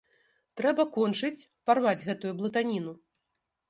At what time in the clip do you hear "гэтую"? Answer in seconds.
2.11-2.37